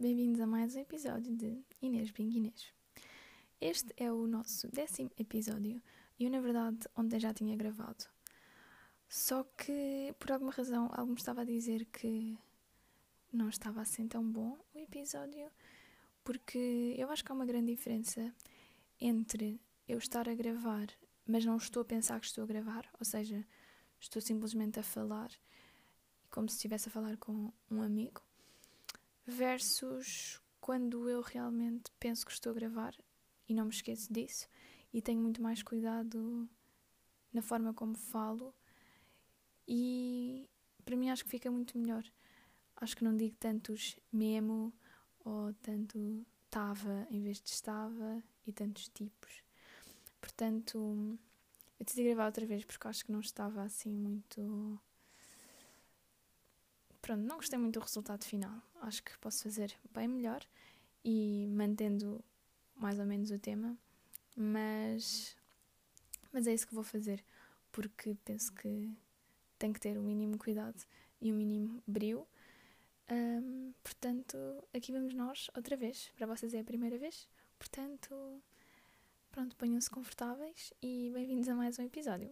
[0.00, 2.72] bem-vindos a mais um episódio de Inês Bing Inês.
[3.60, 5.82] Este é o nosso décimo episódio
[6.18, 8.06] e eu, na verdade, ontem já tinha gravado.
[9.06, 12.38] Só que, por alguma razão, algo me estava a dizer que
[13.30, 15.50] não estava assim tão bom o episódio,
[16.24, 18.34] porque eu acho que há uma grande diferença
[18.98, 20.86] entre eu estar a gravar,
[21.26, 23.46] mas não estou a pensar que estou a gravar, ou seja,
[24.00, 25.30] estou simplesmente a falar,
[26.30, 28.22] como se estivesse a falar com um amigo
[29.26, 32.94] versus quando eu realmente penso que estou a gravar
[33.48, 34.48] e não me esqueço disso
[34.92, 36.48] e tenho muito mais cuidado
[37.32, 38.54] na forma como falo
[39.66, 40.48] e
[40.84, 42.04] para mim acho que fica muito melhor.
[42.76, 44.72] Acho que não digo tantos memo
[45.24, 49.42] ou tanto tava em vez de estava e tantos tipos.
[50.20, 51.18] Portanto,
[51.78, 54.80] eu decidi gravar outra vez porque acho que não estava assim muito
[57.10, 58.62] pronto, não gostei muito do resultado final.
[58.82, 60.46] Acho que posso fazer bem melhor
[61.04, 62.24] e mantendo
[62.76, 63.76] mais ou menos o tema,
[64.36, 65.36] mas,
[66.32, 67.24] mas é isso que vou fazer,
[67.72, 68.88] porque penso que
[69.58, 70.80] tem que ter o mínimo cuidado
[71.20, 72.24] e o mínimo brio.
[73.10, 74.38] Um, portanto,
[74.72, 76.12] aqui vamos nós outra vez.
[76.16, 77.26] Para vocês é a primeira vez.
[77.58, 78.40] Portanto,
[79.32, 82.30] pronto, ponham-se confortáveis e bem-vindos a mais um episódio.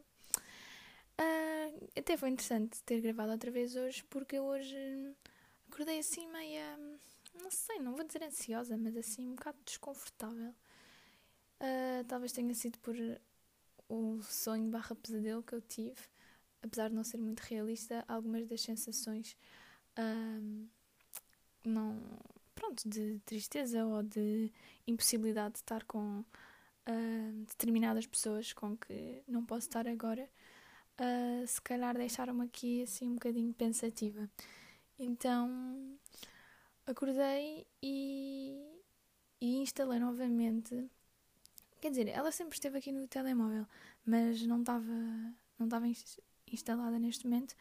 [1.20, 4.76] Uh, até foi interessante ter gravado outra vez hoje, porque eu hoje
[5.68, 6.78] acordei assim meia.
[7.42, 10.54] Não sei, não vou dizer ansiosa, mas assim um bocado desconfortável.
[11.60, 12.94] Uh, talvez tenha sido por
[13.88, 16.00] o sonho barra pesadelo que eu tive,
[16.62, 19.36] apesar de não ser muito realista, algumas das sensações
[19.98, 20.68] uh,
[21.64, 22.00] não.
[22.54, 24.52] Pronto, de tristeza ou de
[24.84, 26.24] impossibilidade de estar com
[27.46, 30.28] determinadas pessoas com que não posso estar agora
[31.00, 34.28] uh, se calhar deixaram-me aqui assim um bocadinho pensativa.
[34.98, 35.98] Então
[36.86, 38.60] acordei e,
[39.40, 40.90] e instalei novamente.
[41.80, 43.66] Quer dizer, ela sempre esteve aqui no telemóvel,
[44.04, 44.92] mas não estava
[45.58, 45.86] não estava
[46.52, 47.54] instalada neste momento,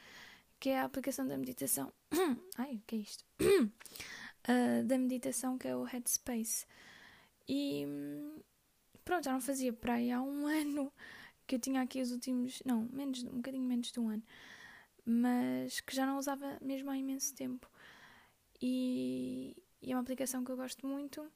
[0.59, 1.91] que é a aplicação da meditação.
[2.57, 3.25] Ai, o que é isto?
[3.41, 6.65] Uh, da meditação que é o Headspace.
[7.47, 7.85] E
[9.05, 10.91] pronto, já não fazia para aí há um ano
[11.47, 14.23] que eu tinha aqui os últimos, não, menos, um bocadinho menos de um ano,
[15.05, 17.69] mas que já não usava mesmo há imenso tempo.
[18.61, 21.31] E, e é uma aplicação que eu gosto muito,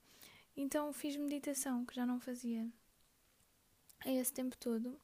[0.56, 2.68] então fiz meditação, que já não fazia
[4.06, 5.00] a esse tempo todo.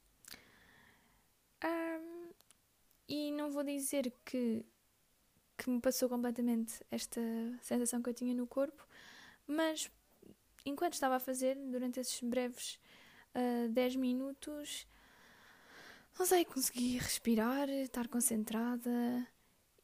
[1.64, 2.30] Um,
[3.08, 4.64] e não vou dizer que,
[5.56, 7.20] que me passou completamente esta
[7.62, 8.86] sensação que eu tinha no corpo,
[9.46, 9.90] mas
[10.66, 12.74] enquanto estava a fazer, durante esses breves
[13.34, 14.86] uh, ah, 10 minutos,
[16.18, 19.26] não sei, consegui respirar, estar concentrada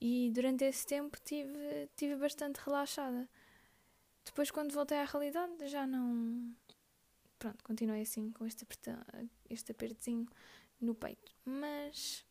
[0.00, 3.28] e durante esse tempo tive, tive bastante relaxada.
[4.24, 6.54] Depois, quando voltei à realidade, já não.
[7.38, 8.98] Pronto, continuei assim com este, apertão,
[9.48, 10.26] este apertozinho
[10.80, 11.32] no peito.
[11.44, 12.24] Mas.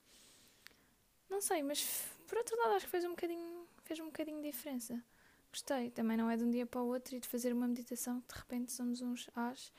[1.29, 1.83] Não sei, mas
[2.27, 5.03] por outro lado, acho que fez um bocadinho, fez um bocadinho de diferença.
[5.49, 5.91] Gostei.
[5.91, 8.33] Também não é de um dia para o outro e de fazer uma meditação que
[8.33, 9.71] de repente somos uns as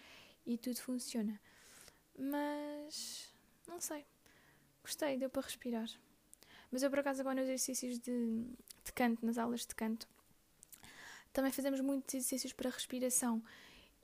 [0.47, 1.41] e tudo funciona.
[2.19, 3.24] Mas.
[3.75, 4.07] Não sei.
[4.85, 5.89] Gostei, deu para respirar.
[6.71, 8.45] Mas eu, por acaso, agora nos exercícios de,
[8.85, 10.09] de canto, nas aulas de canto,
[11.33, 13.43] também fazemos muitos exercícios para respiração.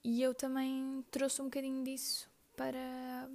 [0.03, 3.31] E eu também trouxe um bocadinho disso para,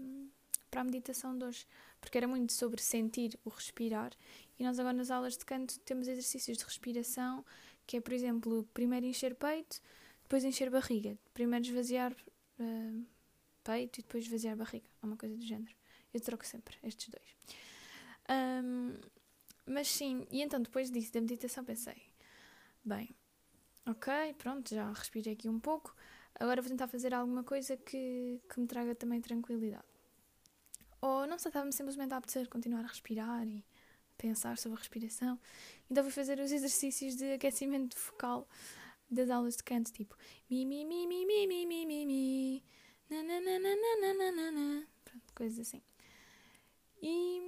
[0.69, 1.65] para a meditação de hoje,
[2.01, 4.11] porque era muito sobre sentir o respirar.
[4.59, 7.45] E nós agora nas aulas de canto temos exercícios de respiração,
[7.87, 9.81] que é, por exemplo, primeiro encher peito,
[10.23, 11.17] depois encher barriga.
[11.33, 13.05] Primeiro esvaziar uh,
[13.63, 14.85] peito e depois esvaziar barriga.
[15.01, 15.73] É uma coisa do género.
[16.15, 17.35] Eu troco sempre estes dois.
[18.63, 18.95] Um,
[19.65, 22.01] mas sim, e então depois disso, da meditação, pensei:
[22.85, 23.13] bem,
[23.85, 25.93] ok, pronto, já respirei aqui um pouco,
[26.39, 29.83] agora vou tentar fazer alguma coisa que, que me traga também tranquilidade.
[31.01, 33.65] Ou não sei, estava-me simplesmente a apetecer continuar a respirar e
[34.17, 35.37] pensar sobre a respiração.
[35.91, 38.47] Então fui fazer os exercícios de aquecimento focal
[39.11, 40.15] das aulas de canto, tipo
[40.49, 42.63] mi mi mi mi mi mi mi mi mi
[43.09, 45.81] na na na na na na na na pronto, coisas assim.
[47.07, 47.39] E,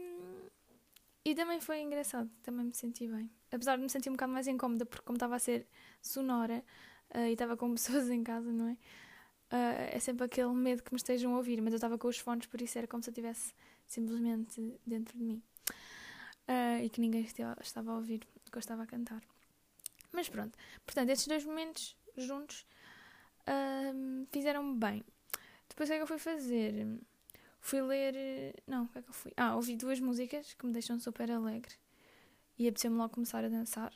[1.25, 3.31] e também foi engraçado, também me senti bem.
[3.51, 5.67] Apesar de me sentir um bocado mais incómoda, porque como estava a ser
[5.99, 6.63] sonora
[7.15, 8.73] uh, e estava com pessoas em casa, não é?
[9.49, 12.19] Uh, é sempre aquele medo que me estejam a ouvir, mas eu estava com os
[12.19, 13.51] fones, por isso era como se eu estivesse
[13.87, 15.41] simplesmente dentro de mim.
[16.47, 19.23] Uh, e que ninguém estava a ouvir o que eu estava a cantar.
[20.11, 20.55] Mas pronto,
[20.85, 22.65] portanto, estes dois momentos juntos
[24.31, 25.05] fizeram-me bem.
[25.69, 26.85] Depois o que é que eu fui fazer?
[27.67, 28.53] Fui ler.
[28.65, 29.33] Não, o que é que eu fui?
[29.35, 31.75] Ah, ouvi duas músicas que me deixam super alegre
[32.57, 33.91] e apeteceu-me logo começar a dançar.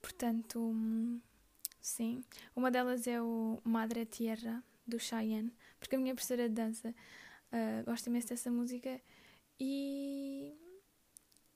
[0.00, 0.72] Portanto,
[1.80, 2.22] sim.
[2.54, 7.84] Uma delas é o Madre Tierra, do Cheyenne, porque a minha professora de dança uh,
[7.84, 9.00] gosta imenso dessa música
[9.58, 10.54] e,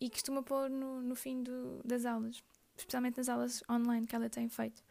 [0.00, 2.42] e costuma pôr no, no fim do, das aulas,
[2.76, 4.82] especialmente nas aulas online que ela tem feito.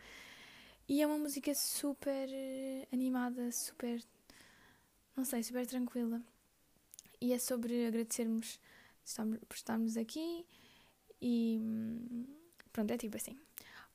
[0.88, 4.02] E é uma música super eh, animada, super,
[5.16, 6.22] não sei, super tranquila.
[7.22, 8.60] E é sobre agradecermos
[9.48, 10.46] por estarmos aqui
[11.22, 12.26] e hum,
[12.72, 13.38] pronto, é tipo assim.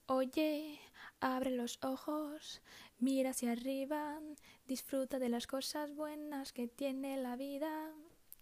[0.09, 0.79] Oye,
[1.21, 2.61] abre los ojos,
[3.01, 4.21] mira hacia arriba,
[4.67, 7.69] disfruta de las cosas buenas que tiene la vida.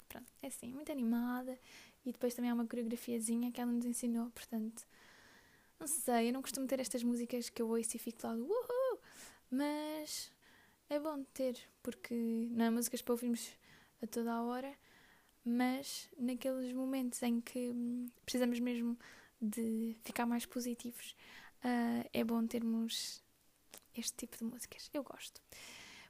[0.09, 1.59] Pronto, é assim, muito animada.
[2.05, 4.87] E depois também há uma coreografiazinha que ela nos ensinou, portanto,
[5.81, 9.01] não sei, eu não costumo ter estas músicas que eu ouço e fico lá, uhul,
[9.51, 10.31] mas
[10.89, 12.15] é bom ter, porque
[12.51, 13.51] não é músicas para ouvirmos
[14.03, 14.75] a toda a hora,
[15.45, 18.99] mas naqueles momentos em que hum, precisamos mesmo
[19.41, 21.17] de ficar mais positivos,
[21.65, 23.23] uh, é bom termos
[23.97, 24.91] este tipo de músicas.
[24.93, 25.41] Eu gosto.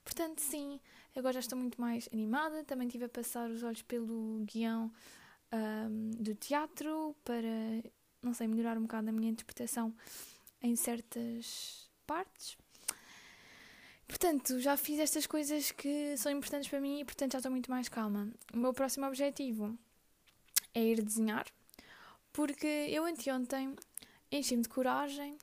[0.04, 0.80] Portanto, sim,
[1.14, 2.64] agora já estou muito mais animada.
[2.64, 4.92] Também tive a passar os olhos pelo guião
[5.52, 7.82] um, do teatro para,
[8.22, 9.94] não sei, melhorar um bocado a minha interpretação
[10.62, 12.56] em certas partes.
[14.06, 17.70] Portanto, já fiz estas coisas que são importantes para mim e, portanto, já estou muito
[17.70, 18.32] mais calma.
[18.54, 19.76] O meu próximo objetivo
[20.72, 21.46] é ir desenhar,
[22.32, 23.74] porque eu anteontem
[24.30, 25.36] enchi-me de coragem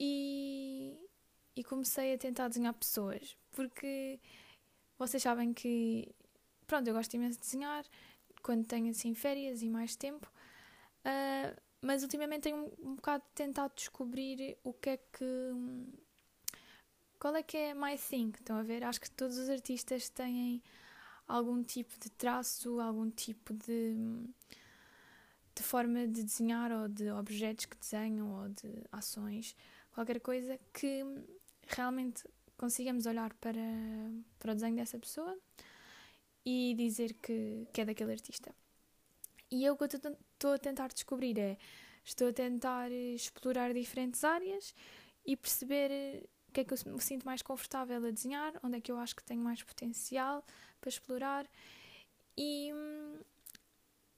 [0.00, 0.98] e,
[1.54, 4.18] e comecei a tentar desenhar pessoas, porque
[4.98, 6.14] vocês sabem que,
[6.66, 7.84] pronto, eu gosto imenso de desenhar
[8.42, 10.30] quando tenho assim férias e mais tempo,
[11.04, 15.52] uh, mas ultimamente tenho um, um bocado tentado descobrir o que é que
[17.26, 18.30] qual é que é my thing?
[18.38, 18.84] Estão a ver?
[18.84, 20.62] Acho que todos os artistas têm
[21.26, 23.96] algum tipo de traço, algum tipo de,
[25.52, 29.56] de forma de desenhar ou de objetos que desenham ou de ações,
[29.92, 31.02] qualquer coisa que
[31.66, 32.22] realmente
[32.56, 33.58] consigamos olhar para,
[34.38, 35.36] para o desenho dessa pessoa
[36.44, 38.54] e dizer que, que é daquele artista.
[39.50, 41.58] E eu o que estou a tentar descobrir é,
[42.04, 44.72] estou a tentar explorar diferentes áreas
[45.26, 48.90] e perceber que é que eu me sinto mais confortável a desenhar, onde é que
[48.90, 50.42] eu acho que tenho mais potencial
[50.80, 51.46] para explorar.
[52.36, 52.70] E,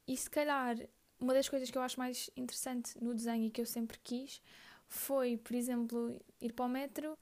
[0.06, 0.76] e se calhar
[1.18, 4.40] uma das coisas que eu acho mais interessante no desenho e que eu sempre quis
[4.86, 7.18] foi, por exemplo, ir para o metro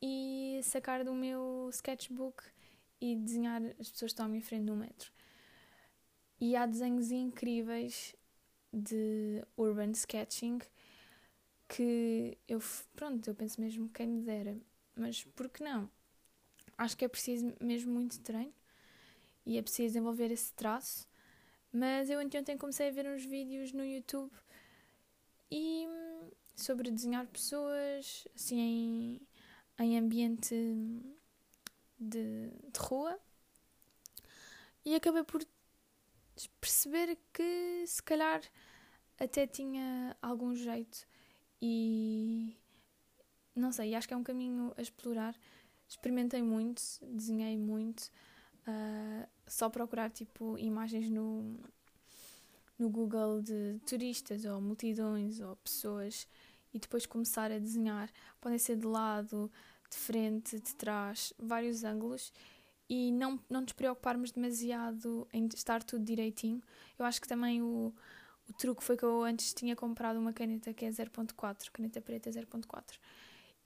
[0.00, 2.42] e sacar do meu sketchbook
[2.98, 5.12] e desenhar as pessoas que estão à minha frente no metro.
[6.40, 8.16] E há desenhos incríveis
[8.72, 10.60] de urban sketching
[11.68, 12.60] que eu,
[12.94, 14.56] pronto, eu penso mesmo quem me dera,
[14.94, 15.90] mas por que não?
[16.78, 18.54] Acho que é preciso mesmo muito treino
[19.44, 21.08] e é preciso desenvolver esse traço.
[21.72, 24.32] Mas eu ontem comecei a ver uns vídeos no YouTube
[25.50, 25.86] e
[26.54, 29.20] sobre desenhar pessoas assim em,
[29.78, 30.54] em ambiente
[31.98, 33.18] de, de rua
[34.84, 35.44] e acabei por
[36.60, 38.40] perceber que se calhar
[39.18, 41.06] até tinha algum jeito
[41.60, 42.56] e
[43.54, 45.34] não sei, acho que é um caminho a explorar.
[45.88, 48.10] Experimentei muito, desenhei muito,
[48.66, 51.58] uh, só procurar tipo imagens no,
[52.78, 56.26] no Google de turistas ou multidões ou pessoas
[56.74, 58.10] e depois começar a desenhar.
[58.40, 59.50] Podem ser de lado,
[59.88, 62.32] de frente, de trás, vários ângulos
[62.88, 66.62] e não, não nos preocuparmos demasiado em estar tudo direitinho.
[66.98, 67.92] Eu acho que também o,
[68.48, 72.30] o truque foi que eu antes tinha comprado uma caneta que é 0.4, caneta preta
[72.30, 72.98] 0.4.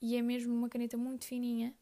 [0.01, 1.75] E é mesmo uma caneta muito fininha,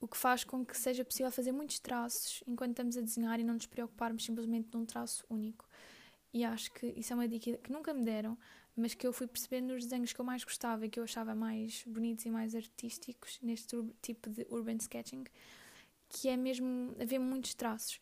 [0.00, 3.44] o que faz com que seja possível fazer muitos traços enquanto estamos a desenhar e
[3.44, 5.64] não nos preocuparmos simplesmente num traço único.
[6.32, 8.38] E acho que isso é uma dica que nunca me deram,
[8.74, 11.34] mas que eu fui percebendo nos desenhos que eu mais gostava e que eu achava
[11.34, 15.24] mais bonitos e mais artísticos neste tipo de urban sketching,
[16.08, 18.00] que é mesmo haver muitos traços.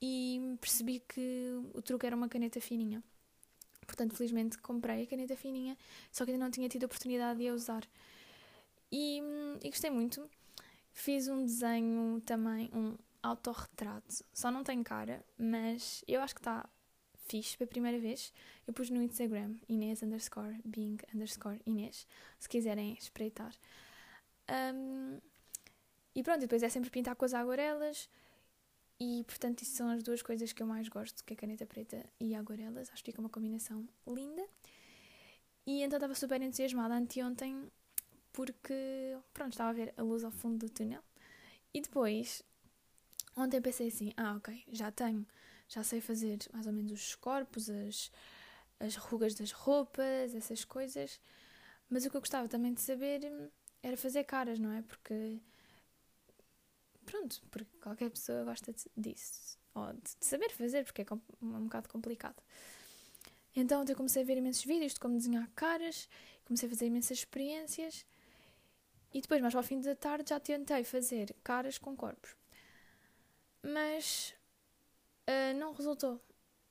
[0.00, 3.02] E percebi que o truque era uma caneta fininha.
[3.86, 5.76] Portanto, felizmente comprei a caneta fininha,
[6.10, 7.86] só que ainda não tinha tido a oportunidade de a usar.
[8.90, 9.20] E,
[9.62, 10.28] e gostei muito.
[10.92, 14.24] Fiz um desenho também, um autorretrato.
[14.32, 16.68] Só não tem cara, mas eu acho que está
[17.26, 18.32] fixe pela primeira vez.
[18.66, 22.06] Eu pus no Instagram, Inês underscore, Bing underscore Inês,
[22.38, 23.54] se quiserem espreitar.
[24.74, 25.18] Um,
[26.14, 28.08] e pronto, depois é sempre pintar com as aguarelas.
[29.04, 31.66] E portanto, isso são as duas coisas que eu mais gosto, que é a caneta
[31.66, 32.88] preta e aguarelas.
[32.92, 34.46] Acho que fica uma combinação linda.
[35.66, 37.68] E então estava super entusiasmada anteontem
[38.32, 41.02] porque, pronto, estava a ver a luz ao fundo do túnel.
[41.74, 42.44] E depois,
[43.36, 45.26] ontem pensei assim: ah, ok, já tenho,
[45.68, 48.08] já sei fazer mais ou menos os corpos, as,
[48.78, 51.20] as rugas das roupas, essas coisas.
[51.90, 53.20] Mas o que eu gostava também de saber
[53.82, 54.82] era fazer caras, não é?
[54.82, 55.40] Porque.
[57.12, 59.58] Pronto, porque qualquer pessoa gosta disso.
[59.74, 61.06] Ou de saber fazer, porque é
[61.42, 62.42] um bocado complicado.
[63.54, 66.08] Então eu comecei a ver imensos vídeos de como desenhar caras,
[66.46, 68.06] comecei a fazer imensas experiências
[69.12, 72.34] e depois, mais ao fim da tarde, já tentei fazer caras com corpos.
[73.62, 74.34] Mas
[75.28, 76.18] uh, não resultou.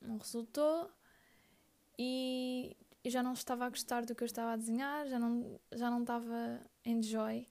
[0.00, 0.90] Não resultou
[1.96, 5.60] e eu já não estava a gostar do que eu estava a desenhar, já não,
[5.70, 7.48] já não estava enjoy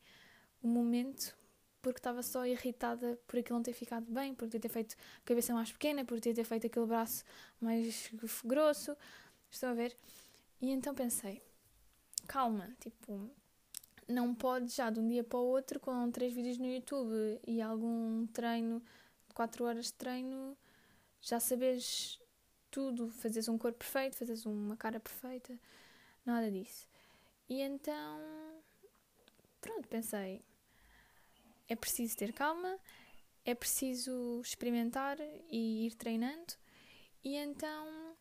[0.61, 1.39] o momento
[1.81, 5.53] porque estava só irritada por aquilo não ter ficado bem, por ter feito a cabeça
[5.53, 7.23] mais pequena, por ter feito aquele braço
[7.59, 8.11] mais
[8.45, 8.95] grosso.
[9.49, 9.97] Estão a ver?
[10.61, 11.41] E então pensei,
[12.27, 13.29] calma, tipo,
[14.07, 17.61] não podes já de um dia para o outro, com três vídeos no YouTube e
[17.61, 18.81] algum treino,
[19.33, 20.55] quatro horas de treino,
[21.21, 22.19] já sabes
[22.69, 25.57] tudo, fazes um corpo perfeito, fazes uma cara perfeita,
[26.25, 26.87] nada disso.
[27.49, 28.21] E então,
[29.59, 30.41] pronto, pensei,
[31.71, 32.77] é preciso ter calma,
[33.45, 35.17] é preciso experimentar
[35.49, 36.53] e ir treinando,
[37.23, 38.13] e então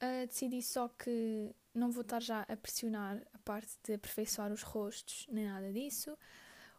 [0.00, 4.62] uh, decidi só que não vou estar já a pressionar a parte de aperfeiçoar os
[4.62, 6.16] rostos, nem nada disso.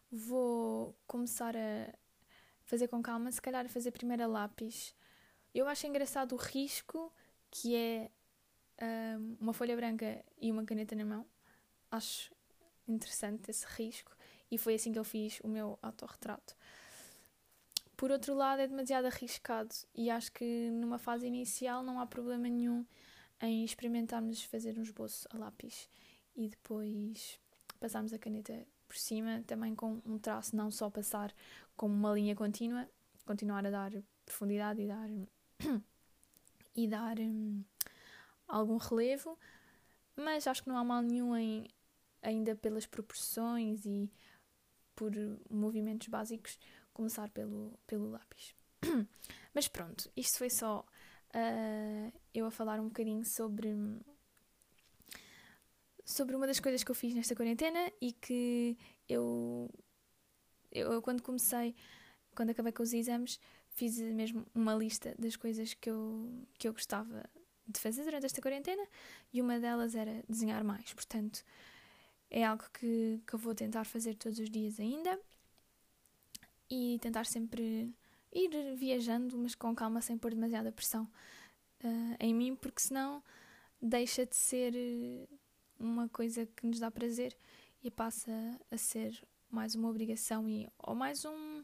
[0.10, 1.94] Vou começar a
[2.63, 4.96] fazer com calma, se calhar fazer primeiro a lápis.
[5.53, 7.13] Eu acho engraçado o risco,
[7.51, 8.10] que é
[9.17, 11.25] um, uma folha branca e uma caneta na mão.
[11.91, 12.34] Acho
[12.88, 14.14] interessante esse risco
[14.51, 16.55] e foi assim que eu fiz o meu autorretrato.
[17.97, 22.47] Por outro lado, é demasiado arriscado e acho que numa fase inicial não há problema
[22.49, 22.85] nenhum
[23.41, 25.89] em experimentarmos fazer um esboço a lápis
[26.35, 27.39] e depois
[27.79, 31.33] passarmos a caneta por cima, também com um traço, não só passar
[31.75, 32.87] como uma linha contínua,
[33.25, 33.91] continuar a dar
[34.25, 35.09] profundidade e dar
[36.75, 37.63] e dar um,
[38.47, 39.39] algum relevo,
[40.15, 41.67] mas acho que não há mal nenhum em
[42.21, 44.11] ainda pelas proporções e
[44.95, 45.11] por
[45.49, 46.57] movimentos básicos
[46.93, 48.55] começar pelo, pelo lápis.
[49.53, 50.85] mas pronto, isto foi só
[51.29, 53.75] uh, eu a falar um bocadinho sobre
[56.05, 58.77] sobre uma das coisas que eu fiz nesta quarentena e que
[59.09, 59.69] eu,
[60.71, 61.75] eu quando comecei,
[62.35, 66.73] quando acabei com os exames, fiz mesmo uma lista das coisas que eu, que eu
[66.73, 67.27] gostava
[67.67, 68.85] de fazer durante esta quarentena
[69.33, 70.93] e uma delas era desenhar mais.
[70.93, 71.43] Portanto,
[72.29, 75.20] é algo que, que eu vou tentar fazer todos os dias ainda
[76.70, 77.94] e tentar sempre
[78.34, 81.03] ir viajando, mas com calma, sem pôr demasiada pressão
[81.84, 83.24] uh, em mim, porque senão
[83.82, 85.27] deixa de ser eh,
[85.79, 87.38] uma coisa que nos dá prazer
[87.84, 88.32] e passa
[88.72, 91.63] a ser mais uma obrigação e ou mais um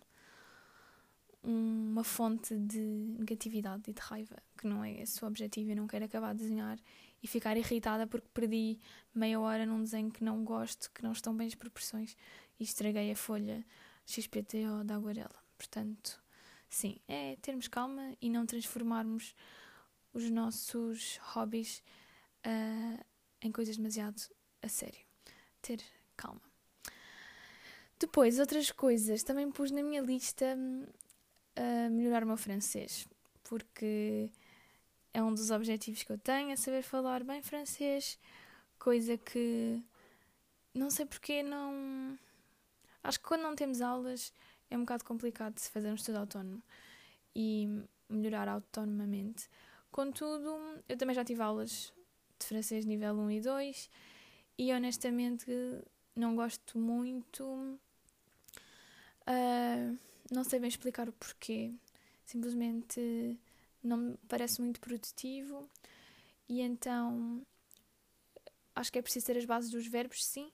[1.43, 2.79] uma fonte de
[3.17, 5.71] negatividade e de raiva, que não é esse o objetivo.
[5.71, 6.77] Eu não quero acabar de desenhar
[7.21, 8.79] e ficar irritada porque perdi
[9.13, 12.15] meia hora num desenho que não gosto, que não estão bem as proporções
[12.59, 13.65] e estraguei a folha
[14.05, 15.41] XPTO da aguarela.
[15.57, 16.21] Portanto,
[16.69, 19.35] sim, é termos calma e não transformarmos
[20.13, 21.83] os nossos hobbies
[22.45, 23.05] uh,
[23.41, 24.21] em coisas demasiado
[24.61, 24.99] a sério.
[25.61, 25.81] Ter
[26.17, 26.41] calma.
[27.99, 29.21] Depois, outras coisas.
[29.21, 33.07] Também pus na minha lista uh, melhorar o meu francês,
[33.43, 34.29] porque
[35.13, 38.17] é um dos objetivos que eu tenho, é saber falar bem francês,
[38.79, 39.83] coisa que
[40.73, 42.17] não sei porque não.
[43.03, 44.33] Acho que quando não temos aulas
[44.69, 46.61] é um bocado complicado se fazer um estudo autónomo
[47.35, 47.67] e
[48.09, 49.49] melhorar autonomamente.
[49.91, 51.91] Contudo, eu também já tive aulas
[52.39, 53.89] de francês nível 1 e 2
[54.57, 55.51] e honestamente
[56.15, 57.43] não gosto muito.
[59.27, 59.97] Uh,
[60.31, 61.73] não sei bem explicar o porquê.
[62.25, 63.37] Simplesmente
[63.83, 65.69] não me parece muito produtivo
[66.47, 67.45] e então
[68.75, 70.51] acho que é preciso ter as bases dos verbos, sim,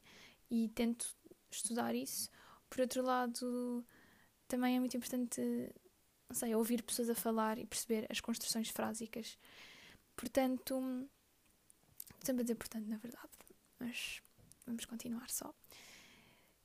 [0.50, 1.16] e tento
[1.50, 2.30] estudar isso.
[2.70, 3.86] Por outro lado,
[4.48, 5.42] também é muito importante,
[6.30, 9.38] não sei, ouvir pessoas a falar e perceber as construções frásicas.
[10.16, 11.08] Portanto,
[12.22, 13.32] sempre a dizer portanto, na verdade,
[13.80, 14.22] mas
[14.66, 15.54] vamos continuar só.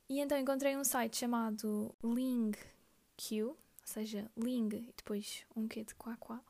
[0.09, 5.93] E então encontrei um site chamado LingQ, ou seja, Ling e depois um quê de
[5.95, 6.41] quá quá.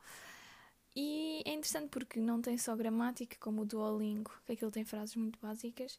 [0.96, 5.16] E é interessante porque não tem só gramática como o Duolingo, que aquilo tem frases
[5.16, 5.98] muito básicas,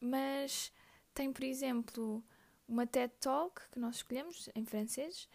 [0.00, 0.72] mas
[1.12, 2.22] tem, por exemplo,
[2.68, 5.28] uma TED Talk que nós escolhemos em francês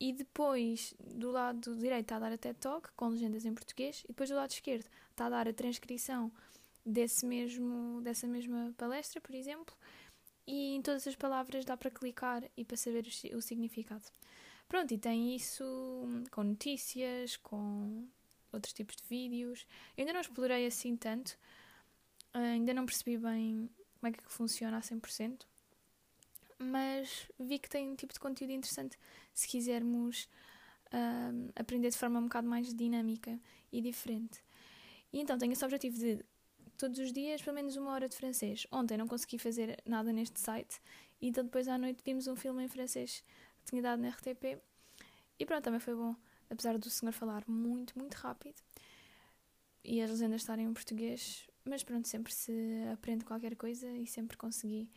[0.00, 4.02] e depois do lado direito está a dar a TED Talk com legendas em português
[4.04, 6.32] e depois do lado esquerdo está a dar a transcrição
[6.84, 9.74] desse mesmo, dessa mesma palestra, por exemplo,
[10.50, 14.02] e em todas as palavras dá para clicar e para saber o, o significado.
[14.68, 15.64] Pronto, e tem isso
[16.32, 18.08] com notícias, com
[18.52, 19.64] outros tipos de vídeos.
[19.96, 21.38] Eu ainda não explorei assim tanto,
[22.34, 25.42] ainda não percebi bem como é que funciona a 100%,
[26.58, 28.98] mas vi que tem um tipo de conteúdo interessante
[29.32, 30.28] se quisermos
[30.86, 33.38] uh, aprender de forma um bocado mais dinâmica
[33.70, 34.42] e diferente.
[35.12, 36.24] E então tenho esse objetivo de
[36.80, 38.66] todos os dias, pelo menos uma hora de francês.
[38.72, 40.80] Ontem não consegui fazer nada neste site,
[41.20, 43.22] então depois à noite vimos um filme em francês
[43.58, 44.58] que tinha dado na RTP.
[45.38, 46.16] E pronto, também foi bom,
[46.48, 48.56] apesar do senhor falar muito, muito rápido
[49.84, 52.52] e as legendas estarem em português, mas pronto, sempre se
[52.92, 54.90] aprende qualquer coisa e sempre consegui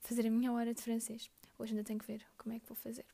[0.00, 1.30] fazer a minha hora de francês.
[1.58, 3.06] Hoje ainda tenho que ver como é que vou fazer.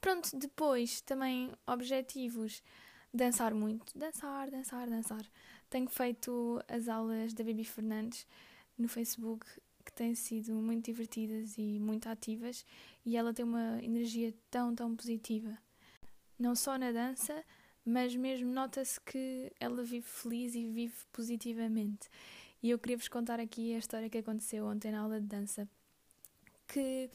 [0.00, 2.62] Pronto, depois também objetivos
[3.12, 5.22] dançar muito, dançar, dançar, dançar.
[5.70, 8.26] Tenho feito as aulas da Baby Fernandes
[8.76, 9.46] no Facebook
[9.84, 12.64] que têm sido muito divertidas e muito ativas
[13.04, 15.56] e ela tem uma energia tão, tão positiva.
[16.38, 17.44] Não só na dança,
[17.84, 22.08] mas mesmo nota-se que ela vive feliz e vive positivamente.
[22.62, 25.66] E eu queria vos contar aqui a história que aconteceu ontem na aula de dança.
[26.66, 27.08] Que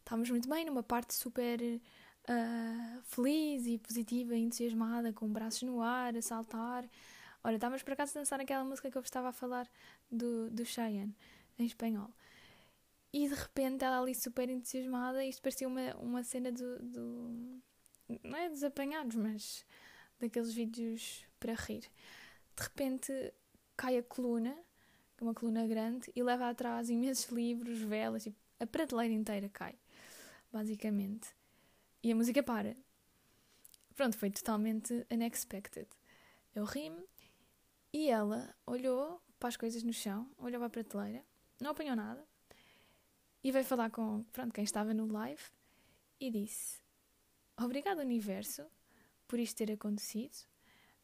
[0.00, 6.16] estávamos muito bem, numa parte super uh, feliz e positiva entusiasmada, com braços no ar,
[6.16, 6.84] a saltar.
[7.46, 9.68] Olha, estávamos por acaso a dançar aquela música que eu vos estava a falar
[10.10, 11.14] do, do Cheyenne,
[11.58, 12.10] em espanhol.
[13.12, 17.62] E de repente ela ali super entusiasmada, isto parecia uma, uma cena do, do.
[18.24, 19.64] Não é dos apanhados, mas
[20.18, 21.82] daqueles vídeos para rir.
[22.56, 23.12] De repente
[23.76, 24.56] cai a coluna,
[25.18, 29.74] é uma coluna grande, e leva atrás imensos livros, velas, e a prateleira inteira cai,
[30.50, 31.28] basicamente.
[32.02, 32.74] E a música para.
[33.94, 35.86] Pronto, foi totalmente unexpected.
[36.54, 37.04] Eu ri-me
[37.94, 41.24] e ela olhou para as coisas no chão, olhou para a prateleira,
[41.60, 42.26] não apanhou nada
[43.42, 45.40] e veio falar com pronto, quem estava no live
[46.18, 46.82] e disse:
[47.56, 48.66] Obrigado, Universo,
[49.28, 50.36] por isto ter acontecido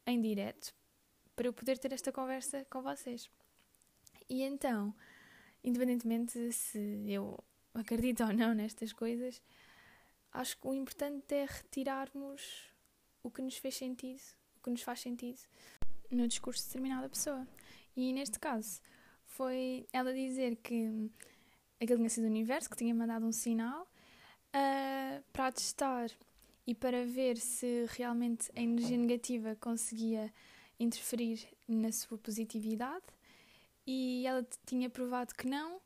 [0.05, 0.75] em direto
[1.33, 3.31] para eu poder ter esta conversa com vocês.
[4.29, 4.93] E então,
[5.63, 7.41] independentemente se eu
[7.73, 9.41] acredito ou não nestas coisas,
[10.33, 12.65] acho que o importante é retirarmos
[13.23, 14.21] o que nos fez sentido,
[14.57, 15.39] o que nos faz sentido
[16.11, 17.47] no discurso de determinada pessoa.
[17.95, 18.81] E neste caso,
[19.25, 21.09] foi ela dizer que
[21.79, 26.09] aquele tinha sido o universo, que tinha mandado um sinal uh, para testar
[26.65, 30.31] e para ver se realmente a energia negativa conseguia
[30.79, 33.05] interferir na sua positividade.
[33.85, 35.81] E ela tinha provado que não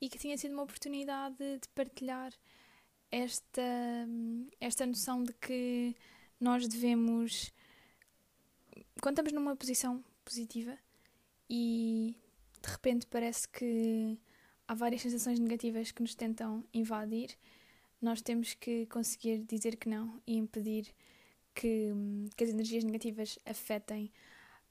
[0.00, 2.32] e que tinha sido uma oportunidade de partilhar
[3.10, 3.62] esta,
[4.60, 5.94] esta noção de que
[6.40, 7.52] nós devemos,
[9.00, 10.78] quando estamos numa posição positiva
[11.48, 12.16] e
[12.62, 14.18] de repente parece que
[14.66, 17.36] há várias sensações negativas que nos tentam invadir,
[18.00, 20.94] nós temos que conseguir dizer que não e impedir
[21.54, 21.92] que,
[22.36, 24.10] que as energias negativas afetem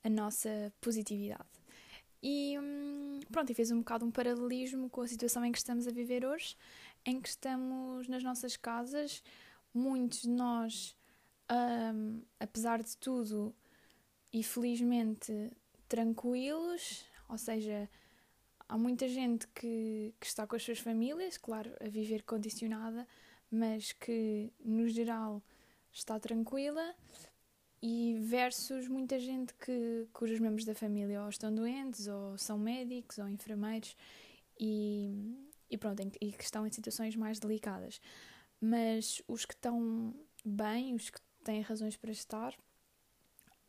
[0.04, 1.48] a nossa positividade.
[2.22, 5.88] E hum, pronto, e fez um bocado um paralelismo com a situação em que estamos
[5.88, 6.56] a viver hoje,
[7.06, 9.22] em que estamos nas nossas casas,
[9.74, 10.96] muitos de nós,
[11.52, 13.54] um, apesar de tudo
[14.34, 15.52] e felizmente
[15.88, 17.88] tranquilos, ou seja,
[18.68, 23.08] há muita gente que, que está com as suas famílias, claro, a viver condicionada,
[23.52, 25.42] mas que no geral
[25.92, 26.96] está tranquila
[27.80, 33.20] e versus muita gente que, cujos membros da família ou estão doentes, ou são médicos,
[33.20, 33.96] ou enfermeiros,
[34.60, 35.12] e,
[35.70, 38.02] e pronto, e que estão em situações mais delicadas.
[38.60, 42.56] Mas os que estão bem, os que têm razões para estar,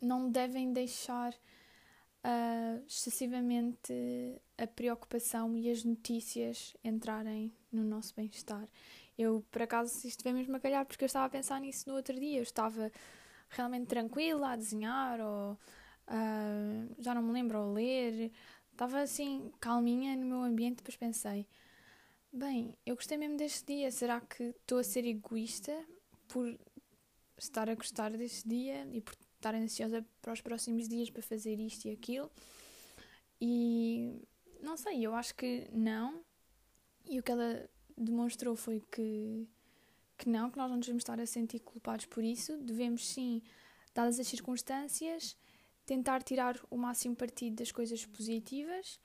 [0.04, 3.92] não devem deixar uh, excessivamente
[4.56, 8.68] a preocupação e as notícias entrarem no nosso bem-estar.
[9.16, 11.94] Eu, por acaso, isto veio mesmo a calhar porque eu estava a pensar nisso no
[11.94, 12.38] outro dia.
[12.38, 12.90] Eu estava
[13.48, 18.32] realmente tranquila a desenhar ou uh, já não me lembro a ler.
[18.72, 21.46] Estava assim calminha no meu ambiente, depois pensei,
[22.32, 25.72] bem, eu gostei mesmo deste dia, será que estou a ser egoísta
[26.26, 26.58] por
[27.38, 31.58] estar a gostar deste dia e por estar ansiosa para os próximos dias para fazer
[31.60, 32.30] isto e aquilo?
[33.40, 34.22] E
[34.60, 36.24] não sei, eu acho que não.
[37.06, 39.46] E o que ela demonstrou foi que
[40.16, 43.42] que não, que nós não devemos estar a sentir culpados por isso, devemos sim,
[43.92, 45.36] dadas as circunstâncias,
[45.84, 49.00] tentar tirar o máximo partido das coisas positivas,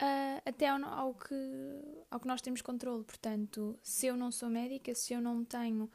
[0.00, 1.34] uh, até ao, ao, que,
[2.10, 3.04] ao que nós temos controle.
[3.04, 5.90] Portanto, se eu não sou médica, se eu não tenho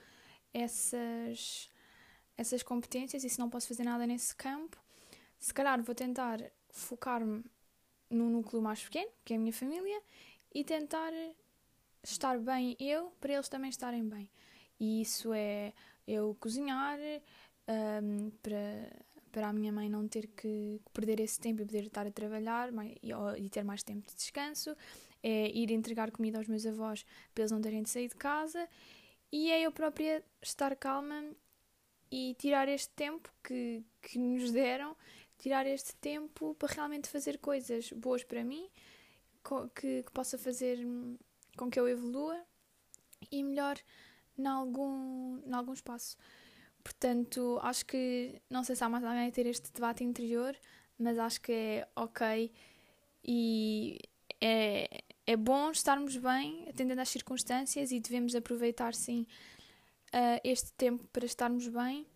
[0.53, 1.69] essas,
[2.37, 4.77] essas competências e se não posso fazer nada nesse campo,
[5.39, 7.43] se calhar vou tentar focar-me
[8.09, 10.01] no núcleo mais pequeno, que é a minha família,
[10.53, 11.11] e tentar
[12.03, 14.29] estar bem eu para eles também estarem bem.
[14.79, 15.73] E isso é
[16.07, 16.99] eu cozinhar
[17.67, 22.05] um, para, para a minha mãe não ter que perder esse tempo e poder estar
[22.05, 22.69] a trabalhar
[23.37, 24.75] e ter mais tempo de descanso,
[25.23, 28.67] é ir entregar comida aos meus avós para eles não terem de sair de casa
[29.31, 31.23] e é eu própria estar calma
[32.11, 34.95] e tirar este tempo que, que nos deram,
[35.37, 38.69] tirar este tempo para realmente fazer coisas boas para mim,
[39.75, 40.79] que, que possa fazer
[41.57, 42.41] com que eu evolua
[43.31, 43.77] e melhor
[44.37, 46.17] em algum, em algum espaço.
[46.83, 50.55] Portanto, acho que não sei se há mais alguém a ter este debate interior,
[50.99, 52.51] mas acho que é ok
[53.23, 53.99] e
[54.39, 59.25] é, é bom estarmos bem, atendendo às circunstâncias, e devemos aproveitar sim
[60.15, 62.07] uh, este tempo para estarmos bem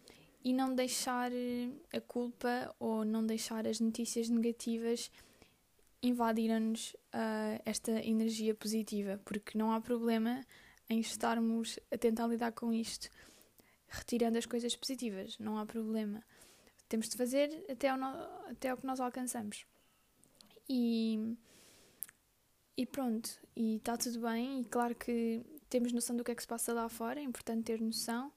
[0.42, 5.12] e não deixar eh, a culpa ou não deixar as notícias negativas
[6.02, 10.46] invadirem-nos uh, esta energia positiva, porque não há problema
[10.90, 13.10] em estarmos a tentar lidar com isto,
[13.90, 16.24] retirando as coisas positivas, não há problema.
[16.88, 18.08] Temos de fazer até o, no,
[18.50, 19.66] até o que nós alcançamos.
[20.70, 21.36] E,
[22.78, 26.42] e pronto, e está tudo bem, e claro que temos noção do que é que
[26.42, 28.32] se passa lá fora, é importante ter noção,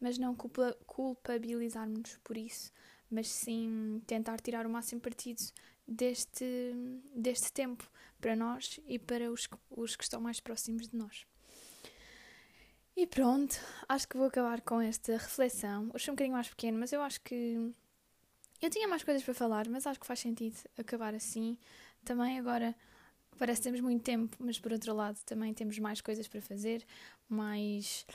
[0.00, 2.72] mas não culpa, culpabilizarmos por isso,
[3.10, 5.42] mas sim tentar tirar o máximo partido
[5.86, 6.72] deste,
[7.14, 7.88] deste tempo
[8.20, 11.26] para nós e para os, os que estão mais próximos de nós.
[12.96, 13.56] E pronto,
[13.88, 15.90] acho que vou acabar com esta reflexão.
[15.92, 17.72] Hoje foi um bocadinho mais pequeno, mas eu acho que.
[18.62, 21.58] Eu tinha mais coisas para falar, mas acho que faz sentido acabar assim.
[22.04, 22.74] Também agora
[23.38, 26.84] parece que temos muito tempo, mas por outro lado também temos mais coisas para fazer,
[27.28, 28.06] mais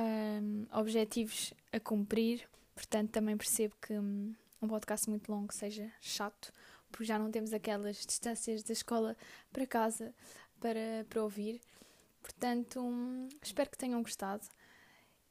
[0.00, 2.48] um, objetivos a cumprir.
[2.74, 6.52] Portanto, também percebo que um, um podcast muito longo seja chato,
[6.90, 9.16] porque já não temos aquelas distâncias da escola
[9.52, 10.14] para casa
[10.60, 11.60] para, para ouvir.
[12.22, 14.46] Portanto, um, espero que tenham gostado.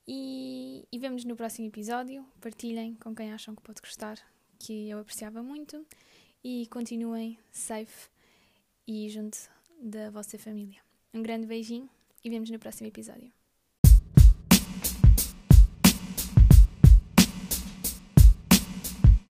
[0.07, 2.25] E, e vemos no próximo episódio.
[2.39, 4.17] Partilhem com quem acham que pode gostar,
[4.57, 5.85] que eu apreciava muito.
[6.43, 8.09] E continuem safe
[8.87, 9.37] e junto
[9.81, 10.79] da vossa família.
[11.13, 11.89] Um grande beijinho
[12.23, 13.36] e vemos no próximo episódio.